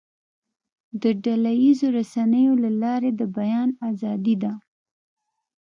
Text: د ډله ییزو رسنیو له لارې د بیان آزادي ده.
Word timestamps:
د 1.01 1.03
ډله 1.23 1.51
ییزو 1.63 1.87
رسنیو 1.97 2.53
له 2.63 2.69
لارې 2.81 3.11
د 3.19 3.21
بیان 3.37 3.69
آزادي 3.89 4.35
ده. 4.43 4.53